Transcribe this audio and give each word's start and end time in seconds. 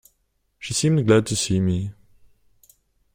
She 0.57 0.73
seemed 0.73 1.05
glad 1.05 1.27
to 1.27 1.35
see 1.35 1.59
me. 1.59 1.93